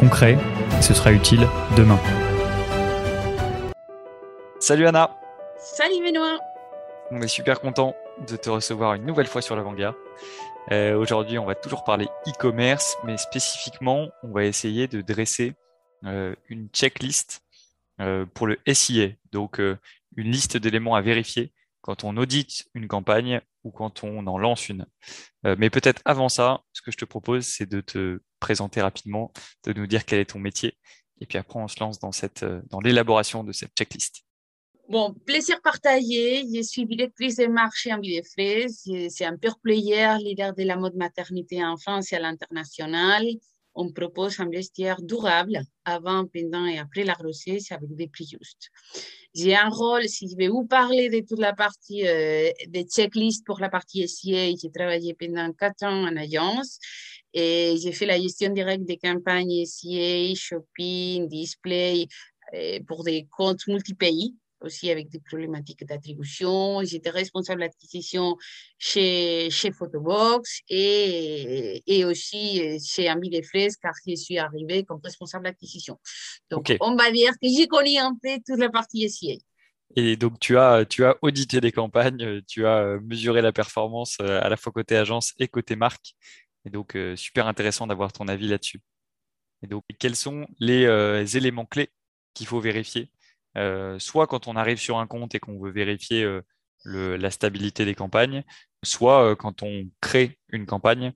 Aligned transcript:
concret, 0.00 0.38
et 0.78 0.82
ce 0.82 0.94
sera 0.94 1.12
utile 1.12 1.46
demain. 1.76 2.00
Salut 4.58 4.86
Anna 4.86 5.14
Salut 5.58 6.02
Benoît 6.02 6.38
On 7.10 7.20
est 7.20 7.28
super 7.28 7.60
content 7.60 7.94
de 8.26 8.36
te 8.36 8.48
recevoir 8.48 8.94
une 8.94 9.04
nouvelle 9.04 9.26
fois 9.26 9.42
sur 9.42 9.56
l'Avant-Garde. 9.56 9.96
Euh, 10.72 10.96
Aujourd'hui, 10.96 11.38
on 11.38 11.44
va 11.44 11.54
toujours 11.54 11.84
parler 11.84 12.06
e-commerce, 12.26 12.96
mais 13.04 13.18
spécifiquement, 13.18 14.08
on 14.22 14.28
va 14.28 14.44
essayer 14.44 14.88
de 14.88 15.02
dresser 15.02 15.52
euh, 16.06 16.34
une 16.48 16.68
checklist 16.72 17.42
euh, 18.00 18.24
pour 18.32 18.46
le 18.46 18.58
SIA, 18.66 19.08
donc 19.32 19.60
euh, 19.60 19.76
une 20.16 20.30
liste 20.30 20.56
d'éléments 20.56 20.94
à 20.94 21.02
vérifier 21.02 21.52
quand 21.82 22.04
on 22.04 22.16
audite 22.16 22.68
une 22.74 22.88
campagne 22.88 23.42
ou 23.64 23.70
quand 23.70 24.02
on 24.02 24.26
en 24.26 24.38
lance 24.38 24.70
une. 24.70 24.86
Euh, 25.44 25.56
mais 25.58 25.68
peut-être 25.68 26.00
avant 26.06 26.30
ça, 26.30 26.62
ce 26.72 26.80
que 26.80 26.90
je 26.90 26.96
te 26.96 27.04
propose, 27.04 27.44
c'est 27.44 27.68
de 27.68 27.82
te 27.82 28.20
présenter 28.40 28.80
rapidement, 28.80 29.32
de 29.64 29.72
nous 29.72 29.86
dire 29.86 30.04
quel 30.04 30.20
est 30.20 30.30
ton 30.30 30.38
métier, 30.38 30.76
et 31.20 31.26
puis 31.26 31.38
après 31.38 31.60
on 31.60 31.68
se 31.68 31.78
lance 31.80 31.98
dans, 31.98 32.12
cette, 32.12 32.42
euh, 32.42 32.60
dans 32.70 32.80
l'élaboration 32.80 33.44
de 33.44 33.52
cette 33.52 33.72
checklist. 33.76 34.24
Bon, 34.88 35.14
plaisir 35.24 35.62
partagé. 35.62 36.44
Je 36.52 36.62
suis 36.62 36.84
directrice 36.84 37.36
des 37.36 37.46
marchés 37.46 37.94
en 37.94 38.00
Villefrais. 38.00 38.66
C'est 38.68 39.24
un 39.24 39.36
pure 39.36 39.56
player, 39.60 40.16
leader 40.18 40.52
de 40.52 40.64
la 40.64 40.74
mode 40.74 40.96
maternité 40.96 41.58
et 41.58 41.62
à 41.62 42.18
l'international. 42.18 43.24
On 43.74 43.92
propose 43.92 44.40
un 44.40 44.48
vestiaire 44.48 45.00
durable 45.00 45.62
avant, 45.84 46.26
pendant 46.26 46.66
et 46.66 46.78
après 46.78 47.04
la 47.04 47.14
grossesse 47.14 47.70
avec 47.72 47.94
des 47.94 48.08
prix 48.08 48.26
justes. 48.26 48.70
J'ai 49.34 49.54
un 49.54 49.68
rôle, 49.68 50.08
si 50.08 50.28
je 50.28 50.36
vais 50.36 50.48
vous 50.48 50.66
parler 50.66 51.08
de 51.08 51.20
toute 51.26 51.38
la 51.38 51.52
partie 51.52 52.06
euh, 52.06 52.50
des 52.66 52.84
checklists 52.84 53.46
pour 53.46 53.60
la 53.60 53.68
partie 53.68 54.06
SIA, 54.08 54.54
j'ai 54.60 54.70
travaillé 54.70 55.14
pendant 55.14 55.52
quatre 55.52 55.84
ans 55.84 56.08
en 56.08 56.16
agence 56.16 56.78
et 57.32 57.76
j'ai 57.80 57.92
fait 57.92 58.06
la 58.06 58.20
gestion 58.20 58.50
directe 58.50 58.84
des 58.84 58.96
campagnes 58.96 59.64
SIA, 59.64 60.34
shopping, 60.34 61.28
display 61.28 62.08
euh, 62.54 62.80
pour 62.88 63.04
des 63.04 63.28
comptes 63.30 63.66
multi-pays 63.68 64.34
aussi 64.60 64.90
avec 64.90 65.08
des 65.08 65.20
problématiques 65.20 65.84
d'attribution. 65.84 66.82
J'étais 66.84 67.10
responsable 67.10 67.60
d'acquisition 67.60 68.36
chez, 68.78 69.50
chez 69.50 69.72
Photobox 69.72 70.60
et, 70.68 71.82
et 71.86 72.04
aussi 72.04 72.78
chez 72.80 73.08
Ami 73.08 73.30
des 73.30 73.42
Fraises 73.42 73.76
car 73.76 73.92
je 74.06 74.14
suis 74.14 74.38
arrivée 74.38 74.84
comme 74.84 75.00
responsable 75.02 75.44
d'acquisition. 75.44 75.98
Donc, 76.50 76.72
on 76.80 76.96
va 76.96 77.10
dire 77.10 77.32
que 77.32 77.48
j'ai 77.48 77.66
connu 77.66 77.98
un 77.98 78.14
peu 78.22 78.38
toute 78.46 78.58
la 78.58 78.70
partie 78.70 79.08
SIA. 79.08 79.36
Et 79.96 80.16
donc, 80.16 80.38
tu 80.38 80.56
as, 80.56 80.84
tu 80.84 81.04
as 81.04 81.16
audité 81.22 81.60
des 81.60 81.72
campagnes, 81.72 82.42
tu 82.42 82.66
as 82.66 82.78
euh, 82.78 83.00
mesuré 83.00 83.42
la 83.42 83.52
performance 83.52 84.18
euh, 84.20 84.40
à 84.40 84.48
la 84.48 84.56
fois 84.56 84.72
côté 84.72 84.96
agence 84.96 85.34
et 85.38 85.48
côté 85.48 85.74
marque. 85.74 86.14
Et 86.64 86.70
donc, 86.70 86.96
euh, 86.96 87.16
super 87.16 87.48
intéressant 87.48 87.86
d'avoir 87.86 88.12
ton 88.12 88.28
avis 88.28 88.48
là-dessus. 88.48 88.80
Et 89.62 89.66
donc, 89.66 89.84
quels 89.98 90.16
sont 90.16 90.46
les 90.58 91.36
éléments 91.36 91.66
clés 91.66 91.90
qu'il 92.32 92.46
faut 92.46 92.60
vérifier 92.60 93.10
Soit 93.98 94.26
quand 94.26 94.48
on 94.48 94.56
arrive 94.56 94.78
sur 94.78 94.98
un 94.98 95.06
compte 95.06 95.34
et 95.34 95.40
qu'on 95.40 95.58
veut 95.58 95.70
vérifier 95.70 96.22
euh, 96.24 96.42
le- 96.84 97.16
la 97.16 97.30
stabilité 97.30 97.84
des 97.84 97.94
campagnes, 97.94 98.42
soit 98.82 99.24
euh, 99.24 99.34
quand 99.34 99.62
on 99.62 99.88
crée 100.00 100.38
une 100.48 100.66
campagne 100.66 101.12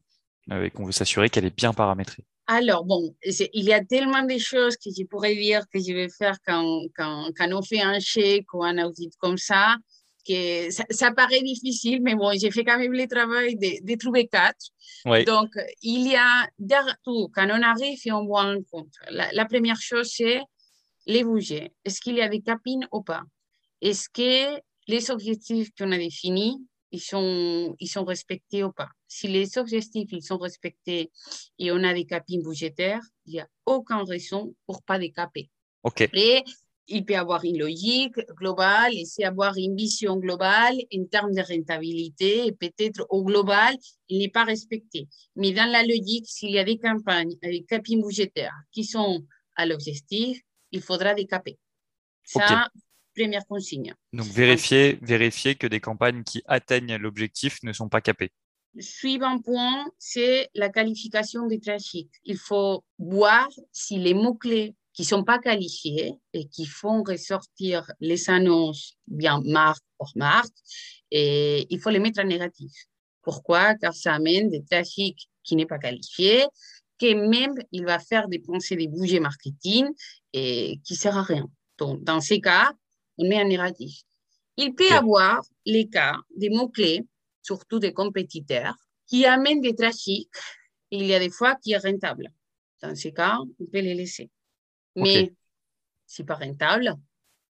euh, 0.50 0.64
et 0.64 0.70
qu'on 0.70 0.84
veut 0.84 0.92
s'assurer 0.92 1.30
qu'elle 1.30 1.44
est 1.46 1.56
bien 1.56 1.72
paramétrée. 1.72 2.24
Alors, 2.46 2.84
bon, 2.84 3.14
il 3.24 3.64
y 3.64 3.72
a 3.72 3.82
tellement 3.82 4.22
de 4.22 4.36
choses 4.36 4.76
que 4.76 4.90
je 4.96 5.04
pourrais 5.04 5.34
dire 5.34 5.62
que 5.72 5.78
je 5.78 5.94
vais 5.94 6.10
faire 6.10 6.36
quand, 6.46 6.82
quand, 6.94 7.30
quand 7.34 7.50
on 7.52 7.62
fait 7.62 7.80
un 7.80 7.98
chèque 8.00 8.52
ou 8.52 8.62
un 8.62 8.84
audit 8.84 9.14
comme 9.16 9.38
ça, 9.38 9.76
que 10.28 10.70
ça, 10.70 10.84
ça 10.90 11.10
paraît 11.12 11.40
difficile, 11.40 12.00
mais 12.02 12.14
bon, 12.14 12.32
j'ai 12.38 12.50
fait 12.50 12.64
quand 12.64 12.78
même 12.78 12.92
le 12.92 13.06
travail 13.06 13.56
de, 13.56 13.82
de 13.90 13.98
trouver 13.98 14.26
quatre. 14.28 14.66
Donc, 15.20 15.50
il 15.82 16.06
y 16.10 16.16
a 16.16 16.46
tout, 17.02 17.30
quand 17.34 17.48
on 17.50 17.62
arrive 17.62 17.98
et 18.04 18.12
on 18.12 18.26
voit 18.26 18.42
un 18.42 18.62
compte, 18.70 18.92
la, 19.08 19.32
la 19.32 19.44
première 19.46 19.80
chose, 19.80 20.10
c'est 20.14 20.40
les 21.06 21.24
budgets. 21.24 21.72
Est-ce 21.84 22.00
qu'il 22.00 22.16
y 22.16 22.20
a 22.22 22.28
des 22.28 22.40
capines 22.40 22.86
ou 22.92 23.02
pas? 23.02 23.22
Est-ce 23.80 24.08
que 24.08 24.60
les 24.86 25.10
objectifs 25.10 25.70
qu'on 25.76 25.92
a 25.92 25.98
définis, 25.98 26.56
ils 26.90 27.00
sont, 27.00 27.74
ils 27.78 27.88
sont 27.88 28.04
respectés 28.04 28.64
ou 28.64 28.72
pas? 28.72 28.88
Si 29.08 29.28
les 29.28 29.58
objectifs, 29.58 30.10
ils 30.12 30.22
sont 30.22 30.38
respectés 30.38 31.10
et 31.58 31.72
on 31.72 31.82
a 31.84 31.92
des 31.92 32.04
capines 32.04 32.42
budgétaires, 32.42 33.02
il 33.26 33.34
n'y 33.34 33.40
a 33.40 33.48
aucune 33.66 34.02
raison 34.06 34.54
pour 34.66 34.82
pas 34.82 34.98
les 34.98 35.12
caper. 35.12 35.50
Ok. 35.82 36.02
Après, 36.02 36.44
il 36.86 37.04
peut 37.04 37.16
avoir 37.16 37.44
une 37.44 37.58
logique 37.58 38.18
globale 38.36 38.94
et 38.94 39.04
c'est 39.04 39.24
avoir 39.24 39.56
une 39.56 39.74
vision 39.74 40.16
globale 40.16 40.76
en 40.94 41.04
termes 41.06 41.32
de 41.32 41.40
rentabilité 41.40 42.46
et 42.46 42.52
peut-être 42.52 43.06
au 43.08 43.24
global, 43.24 43.74
il 44.08 44.18
n'est 44.18 44.28
pas 44.28 44.44
respecté. 44.44 45.08
Mais 45.36 45.52
dans 45.52 45.70
la 45.70 45.82
logique, 45.82 46.26
s'il 46.26 46.50
y 46.50 46.58
a 46.58 46.64
des 46.64 46.78
campagnes 46.78 47.34
avec 47.42 47.66
capines 47.66 48.02
budgétaires 48.02 48.54
qui 48.70 48.84
sont 48.84 49.24
à 49.56 49.66
l'objectif, 49.66 50.40
il 50.74 50.82
faudra 50.82 51.14
décaper. 51.14 51.56
Ça, 52.24 52.68
première 53.16 53.46
consigne. 53.46 53.94
Donc, 54.12 54.26
vérifier, 54.26 54.98
vérifier 55.02 55.54
que 55.54 55.68
des 55.68 55.80
campagnes 55.80 56.24
qui 56.24 56.42
atteignent 56.46 56.96
l'objectif 56.96 57.62
ne 57.62 57.72
sont 57.72 57.88
pas 57.88 58.00
capées. 58.00 58.32
Suivant 58.80 59.38
point, 59.40 59.86
c'est 59.98 60.50
la 60.54 60.68
qualification 60.68 61.46
du 61.46 61.60
trafic. 61.60 62.08
Il 62.24 62.38
faut 62.38 62.82
voir 62.98 63.48
si 63.70 63.98
les 63.98 64.14
mots-clés 64.14 64.74
qui 64.92 65.02
ne 65.02 65.06
sont 65.06 65.24
pas 65.24 65.38
qualifiés 65.38 66.14
et 66.32 66.48
qui 66.48 66.66
font 66.66 67.04
ressortir 67.04 67.90
les 68.00 68.30
annonces 68.30 68.96
bien 69.06 69.40
marque 69.44 69.84
pour 69.98 70.10
marque, 70.16 70.58
et 71.10 71.66
il 71.70 71.80
faut 71.80 71.90
les 71.90 72.00
mettre 72.00 72.20
en 72.20 72.24
négatif. 72.24 72.72
Pourquoi? 73.22 73.74
Car 73.76 73.94
ça 73.94 74.14
amène 74.14 74.50
des 74.50 74.64
trafics 74.64 75.28
qui 75.44 75.56
n'est 75.56 75.66
pas 75.66 75.78
qualifié, 75.78 76.44
que 76.98 77.14
même 77.28 77.54
il 77.72 77.84
va 77.84 77.98
faire 77.98 78.28
dépenser 78.28 78.76
des 78.76 78.88
budgets 78.88 79.20
marketing 79.20 79.86
et 80.32 80.78
qui 80.84 80.94
ne 80.94 80.98
sert 80.98 81.16
à 81.16 81.22
rien. 81.22 81.46
Donc, 81.78 82.02
dans 82.04 82.20
ces 82.20 82.40
cas, 82.40 82.72
on 83.18 83.28
met 83.28 83.42
en 83.42 83.48
négatif. 83.48 84.02
Il 84.56 84.74
peut 84.74 84.88
y 84.88 84.92
avoir 84.92 85.42
les 85.66 85.88
cas 85.88 86.16
des 86.36 86.50
mots-clés 86.50 87.04
surtout 87.44 87.78
des 87.78 87.92
compétiteurs, 87.92 88.74
qui 89.06 89.26
amènent 89.26 89.60
des 89.60 89.74
trafics. 89.74 90.30
Il 90.90 91.04
y 91.06 91.14
a 91.14 91.18
des 91.18 91.30
fois 91.30 91.54
qui 91.56 91.72
est 91.72 91.78
rentable. 91.78 92.32
Dans 92.82 92.94
ces 92.94 93.12
cas, 93.12 93.38
on 93.60 93.66
peut 93.66 93.80
les 93.80 93.94
laisser. 93.94 94.30
Mais 94.96 95.32
si 96.06 96.24
pas 96.24 96.34
rentable, 96.34 96.94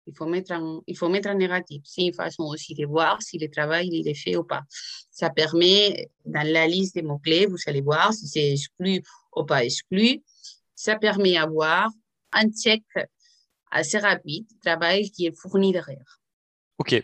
il 0.09 0.15
faut 0.17 0.25
mettre 0.25 0.51
en, 0.53 0.81
il 0.87 0.97
faut 0.97 1.07
mettre 1.07 1.29
en 1.29 1.35
négatif. 1.35 1.83
C'est 1.85 2.01
une 2.01 2.13
façon 2.13 2.43
aussi 2.43 2.73
de 2.73 2.85
voir 2.85 3.21
si 3.21 3.37
le 3.37 3.49
travail 3.49 3.89
il 3.91 4.07
est 4.07 4.15
fait 4.15 4.35
ou 4.35 4.43
pas. 4.43 4.63
Ça 5.11 5.29
permet, 5.29 6.09
dans 6.25 6.45
la 6.45 6.67
liste 6.67 6.95
des 6.95 7.03
mots-clés, 7.03 7.45
vous 7.45 7.57
allez 7.67 7.81
voir 7.81 8.11
si 8.11 8.27
c'est 8.27 8.53
exclu 8.53 9.03
ou 9.35 9.43
pas 9.43 9.63
exclu. 9.63 10.23
Ça 10.73 10.95
permet 10.97 11.33
d'avoir 11.33 11.91
un 12.31 12.49
check 12.49 12.83
assez 13.71 13.99
rapide, 13.99 14.47
du 14.47 14.59
travail 14.59 15.11
qui 15.11 15.27
est 15.27 15.37
fourni 15.37 15.71
derrière. 15.71 16.19
Ok, 16.79 16.95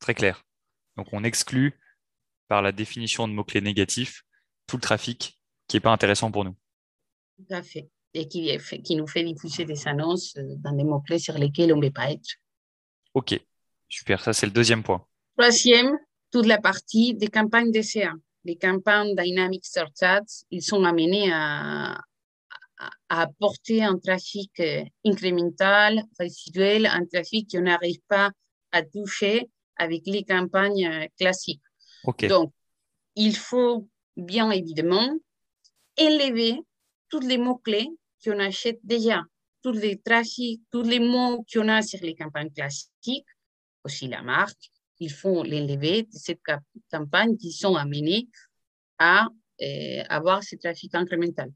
très 0.00 0.14
clair. 0.14 0.44
Donc 0.96 1.12
on 1.12 1.22
exclut 1.22 1.78
par 2.48 2.60
la 2.60 2.72
définition 2.72 3.28
de 3.28 3.32
mots-clés 3.32 3.60
négatifs 3.60 4.24
tout 4.66 4.76
le 4.76 4.82
trafic 4.82 5.38
qui 5.68 5.76
n'est 5.76 5.80
pas 5.80 5.92
intéressant 5.92 6.32
pour 6.32 6.44
nous. 6.44 6.56
Tout 7.36 7.54
à 7.54 7.62
fait. 7.62 7.88
Et 8.14 8.28
qui, 8.28 8.50
est 8.50 8.58
fait- 8.58 8.82
qui 8.82 8.94
nous 8.96 9.06
fait 9.06 9.24
diffuser 9.24 9.64
des 9.64 9.88
annonces 9.88 10.36
dans 10.36 10.72
des 10.72 10.84
mots-clés 10.84 11.18
sur 11.18 11.38
lesquels 11.38 11.72
on 11.72 11.78
ne 11.78 11.86
veut 11.86 11.92
pas 11.92 12.10
être. 12.10 12.28
Ok, 13.14 13.40
super, 13.88 14.22
ça 14.22 14.32
c'est 14.32 14.46
le 14.46 14.52
deuxième 14.52 14.82
point. 14.82 15.06
Troisième, 15.36 15.96
toute 16.30 16.46
la 16.46 16.58
partie 16.58 17.14
des 17.14 17.28
campagnes 17.28 17.70
DCA. 17.70 18.12
Les 18.44 18.56
campagnes 18.56 19.14
Dynamic 19.14 19.64
Search 19.64 20.02
Ads, 20.02 20.44
ils 20.50 20.62
sont 20.62 20.84
amenés 20.84 21.30
à, 21.32 21.98
apporter 23.08 23.82
un 23.82 23.96
trafic 23.98 24.50
euh, 24.58 24.82
incrémental, 25.04 26.02
résiduel, 26.18 26.86
un 26.86 27.06
trafic 27.06 27.50
qu'on 27.50 27.62
n'arrive 27.62 28.00
pas 28.08 28.30
à 28.72 28.82
toucher 28.82 29.48
avec 29.76 30.02
les 30.06 30.24
campagnes 30.24 30.86
euh, 30.86 31.06
classiques. 31.18 31.62
Donc, 32.28 32.52
il 33.14 33.36
faut 33.36 33.88
bien 34.16 34.50
évidemment 34.50 35.16
élever 35.96 36.60
tous 37.08 37.20
les 37.20 37.38
mots-clés 37.38 37.90
qu'on 38.24 38.38
achète 38.38 38.80
déjà, 38.82 39.22
tous 39.62 39.72
les 39.72 39.98
trafics, 39.98 40.62
tous 40.70 40.82
les 40.82 41.00
mots 41.00 41.44
qu'on 41.52 41.68
a 41.68 41.82
sur 41.82 42.00
les 42.02 42.14
campagnes 42.14 42.50
classiques, 42.50 43.26
aussi 43.84 44.08
la 44.08 44.22
marque, 44.22 44.70
il 44.98 45.10
faut 45.10 45.42
l'élever 45.42 46.02
de 46.04 46.12
cette 46.12 46.40
campagne 46.90 47.36
qui 47.36 47.52
sont 47.52 47.74
amenées 47.74 48.28
à 48.98 49.26
euh, 49.60 50.02
avoir 50.08 50.42
ce 50.42 50.56
trafic 50.56 50.94
incrémental. 50.94 51.50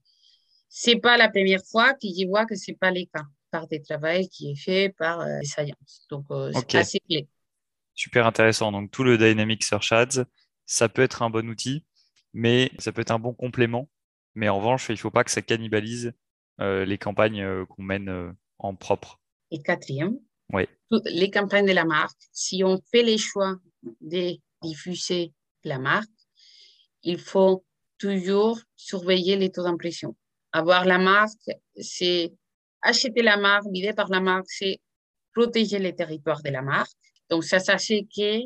c'est 0.69 0.97
pas 0.97 1.17
la 1.17 1.29
première 1.29 1.65
fois 1.65 1.95
que 1.95 2.09
je 2.09 2.27
vois 2.27 2.45
que 2.45 2.55
c'est 2.55 2.75
pas 2.75 2.91
le 2.91 3.05
cas 3.13 3.25
par 3.51 3.67
des 3.69 3.81
travaux 3.81 4.27
qui 4.31 4.51
est 4.51 4.57
fait 4.57 4.95
par 4.97 5.21
euh, 5.21 5.39
les 5.41 5.47
sciences. 5.47 6.07
Donc, 6.11 6.27
euh, 6.31 6.53
c'est 6.53 6.79
assez 6.79 7.01
clé. 7.01 7.29
Super 7.95 8.27
intéressant. 8.27 8.73
Donc, 8.73 8.91
tout 8.91 9.05
le 9.05 9.17
Dynamic 9.17 9.65
Search 9.65 9.93
Ads, 9.93 10.25
ça 10.67 10.89
peut 10.89 11.03
être 11.03 11.23
un 11.23 11.31
bon 11.31 11.49
outil, 11.49 11.85
mais 12.35 12.71
ça 12.79 12.93
peut 12.93 13.01
être 13.01 13.13
un 13.13 13.19
bon 13.19 13.33
complément. 13.33 13.89
Mais 14.35 14.49
en 14.49 14.59
revanche, 14.59 14.89
il 14.89 14.93
ne 14.93 14.99
faut 14.99 15.11
pas 15.11 15.25
que 15.25 15.31
ça 15.31 15.41
cannibalise 15.41 16.13
les 16.59 16.99
campagnes 16.99 17.65
qu'on 17.67 17.83
mène 17.83 18.35
en 18.59 18.75
propre. 18.75 19.21
Et 19.51 19.63
quatrième, 19.63 20.19
oui. 20.53 20.65
les 21.05 21.31
campagnes 21.31 21.67
de 21.67 21.73
la 21.73 21.85
marque, 21.85 22.19
si 22.33 22.63
on 22.65 22.81
fait 22.91 23.03
les 23.03 23.19
choix 23.19 23.57
de 24.01 24.37
diffuser 24.63 25.33
la 25.65 25.79
marque, 25.79 26.09
il 27.03 27.19
faut 27.19 27.65
toujours 27.99 28.59
surveiller 28.77 29.37
les 29.37 29.51
taux 29.51 29.63
d'impression. 29.63 30.17
Avoir 30.53 30.85
la 30.85 30.99
marque, 30.99 31.51
c'est 31.77 32.33
acheter 32.83 33.23
la 33.23 33.37
marque, 33.37 33.67
vider 33.73 33.93
par 33.93 34.09
la 34.09 34.21
marque, 34.21 34.47
c'est 34.49 34.81
protéger 35.33 35.79
les 35.79 35.95
territoires 35.95 36.43
de 36.43 36.51
la 36.51 36.63
marque. 36.63 36.93
Donc, 37.31 37.45
ça, 37.45 37.61
fait 37.79 38.07
que 38.17 38.43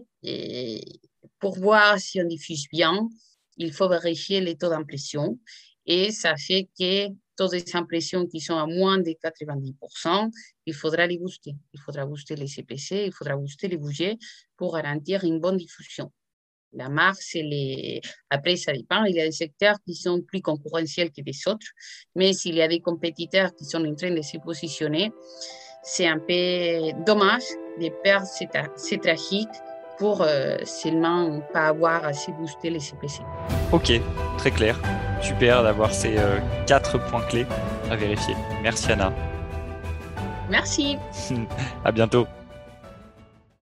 pour 1.39 1.59
voir 1.59 1.99
si 1.99 2.21
on 2.21 2.27
diffuse 2.27 2.67
bien, 2.71 3.09
il 3.57 3.73
faut 3.73 3.89
vérifier 3.89 4.41
les 4.41 4.57
taux 4.57 4.71
d'impression. 4.71 5.39
Et 5.87 6.11
ça 6.11 6.37
fait 6.37 6.69
que 6.79 7.09
taux 7.41 7.57
d'impression 7.73 8.27
qui 8.27 8.41
sont 8.41 8.57
à 8.57 8.67
moins 8.67 8.99
de 8.99 9.13
90%, 9.13 10.31
il 10.67 10.75
faudra 10.75 11.07
les 11.07 11.19
booster. 11.19 11.55
Il 11.73 11.81
faudra 11.81 12.05
booster 12.05 12.37
les 12.37 12.47
CPC, 12.47 13.07
il 13.07 13.13
faudra 13.13 13.35
booster 13.37 13.69
les 13.69 13.79
budgets 13.79 14.19
pour 14.57 14.75
garantir 14.75 15.25
une 15.25 15.41
bonne 15.41 15.57
diffusion. 15.57 16.13
La 16.73 16.89
c'est 17.15 17.43
les... 17.43 18.01
Après, 18.29 18.57
ça 18.57 18.73
dépend. 18.73 19.05
Il 19.05 19.17
y 19.17 19.21
a 19.21 19.25
des 19.25 19.33
secteurs 19.33 19.77
qui 19.85 19.95
sont 19.95 20.21
plus 20.21 20.43
concurrentiels 20.43 21.11
que 21.11 21.23
des 21.23 21.37
autres. 21.47 21.67
Mais 22.15 22.33
s'il 22.33 22.55
y 22.57 22.63
a 22.63 22.69
des 22.69 22.81
compétiteurs 22.81 23.55
qui 23.57 23.65
sont 23.65 23.85
en 23.85 23.95
train 23.95 24.15
de 24.15 24.23
se 24.23 24.37
positionner, 24.39 25.11
c'est 25.83 26.07
un 26.07 26.19
peu 26.19 26.93
dommage 27.07 27.49
de 27.81 27.89
perdre 28.03 28.27
cette, 28.27 29.03
tragique 29.03 29.49
pour 30.01 30.23
euh, 30.23 30.57
seulement 30.65 31.41
pas 31.53 31.67
avoir 31.67 32.07
assez 32.07 32.33
boosté 32.33 32.71
les 32.71 32.81
CPC. 32.81 33.21
Ok, 33.71 33.93
très 34.39 34.51
clair. 34.51 34.81
Super 35.21 35.63
d'avoir 35.63 35.93
ces 35.93 36.17
euh, 36.17 36.39
quatre 36.67 36.99
points 37.11 37.21
clés 37.29 37.47
à 37.91 37.97
vérifier. 37.97 38.35
Merci 38.63 38.93
Anna. 38.93 39.13
Merci. 40.49 40.97
à 41.85 41.93
bientôt. 41.93 42.27